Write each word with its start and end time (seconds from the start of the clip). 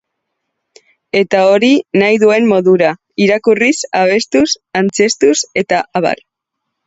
Eta, 1.19 1.41
hori, 1.49 1.69
nahi 2.03 2.17
duen 2.23 2.47
modura: 2.53 2.89
irakurriz, 3.25 3.75
abestuz, 4.01 4.49
antzeztuz 4.81 5.37
eta 5.65 5.83
abar. 6.01 6.27